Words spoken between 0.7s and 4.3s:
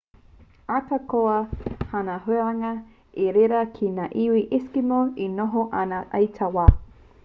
ahakoa tāna huranga i reira kē ngā